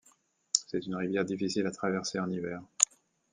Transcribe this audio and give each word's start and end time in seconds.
C'est 0.65 0.87
une 0.87 0.95
rivière 0.95 1.25
difficile 1.25 1.67
à 1.67 1.71
traverser 1.71 2.17
en 2.19 2.27
hiver. 2.31 2.63